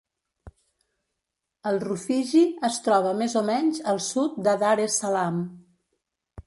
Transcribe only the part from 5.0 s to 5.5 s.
Salaam.